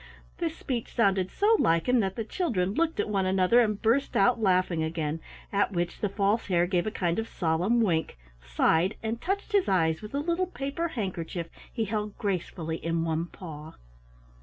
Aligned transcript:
This 0.39 0.57
speech 0.57 0.91
sounded 0.95 1.29
so 1.29 1.55
like 1.59 1.87
him 1.87 1.99
that 1.99 2.15
the 2.15 2.23
children 2.23 2.73
looked 2.73 2.99
at 2.99 3.07
one 3.07 3.27
another 3.27 3.59
and 3.61 3.79
burst 3.79 4.17
out 4.17 4.41
laughing 4.41 4.81
again, 4.81 5.19
at 5.53 5.73
which 5.73 5.99
the 5.99 6.09
False 6.09 6.47
Hare 6.47 6.65
gave 6.65 6.87
a 6.87 6.89
kind 6.89 7.19
of 7.19 7.27
solemn 7.29 7.81
wink, 7.81 8.17
sighed, 8.43 8.95
and 9.03 9.21
touched 9.21 9.51
his 9.51 9.69
eyes 9.69 10.01
with 10.01 10.15
a 10.15 10.19
little 10.19 10.47
paper 10.47 10.87
handkerchief 10.87 11.49
he 11.71 11.85
held 11.85 12.17
gracefully 12.17 12.77
in 12.77 13.05
one 13.05 13.27
paw. 13.27 13.75